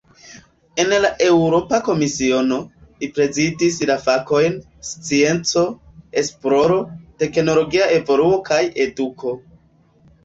En 0.83 0.87
la 1.01 1.09
Eŭropa 1.25 1.79
Komisiono, 1.87 2.57
li 3.03 3.09
prezidis 3.17 3.77
la 3.91 3.97
fakojn 4.07 4.57
"scienco, 4.93 5.67
esploro, 6.25 6.81
teknologia 7.25 7.91
evoluo 8.01 8.43
kaj 8.51 8.63
eduko". 8.89 9.39